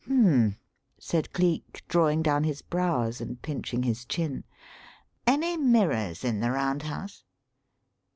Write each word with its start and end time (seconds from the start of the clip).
'""Hum 0.07 0.25
m 0.25 0.33
m!" 0.45 0.57
said 0.97 1.31
Cleek, 1.31 1.83
drawing 1.87 2.23
down 2.23 2.43
his 2.43 2.63
brows 2.63 3.21
and 3.21 3.39
pinching 3.43 3.83
his 3.83 4.03
chin. 4.03 4.45
"Any 5.27 5.57
mirrors 5.57 6.23
in 6.23 6.39
the 6.39 6.49
Round 6.49 6.81
House?" 6.81 7.23